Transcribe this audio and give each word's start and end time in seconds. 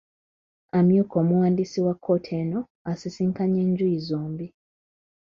Amyuka 0.77 1.13
Omuwandiisi 1.21 1.79
wa 1.85 1.93
kkooti 1.97 2.31
eno 2.41 2.59
asisinkanye 2.91 3.59
enjuyi 3.65 3.99
zombi. 4.07 4.47